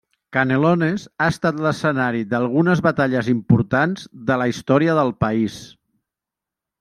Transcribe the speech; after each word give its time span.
Canelones 0.35 1.01
ha 1.23 1.25
estat 1.33 1.57
l'escenari 1.65 2.21
d'algunes 2.31 2.81
batalles 2.85 3.29
importants 3.33 4.07
de 4.31 4.39
la 4.43 4.49
història 4.53 4.97
del 5.01 5.13
país. 5.27 5.59